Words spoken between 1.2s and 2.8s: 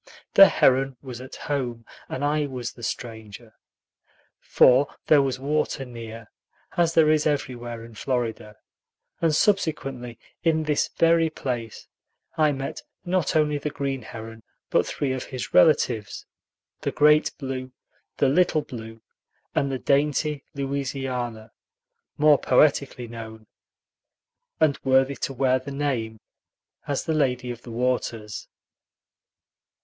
at home, and I was